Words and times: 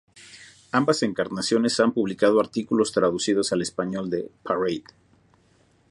Ambas 0.71 1.03
encarnaciones 1.03 1.79
han 1.79 1.91
publicado 1.93 2.39
artículos 2.39 2.91
traducidos 2.91 3.53
al 3.53 3.61
español 3.61 4.09
de 4.09 4.31
"Parade". 4.41 4.83